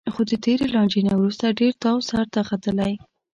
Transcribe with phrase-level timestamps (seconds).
[0.13, 2.93] خو د تېرې لانجې نه وروسته ډېر تاو سرته ختلی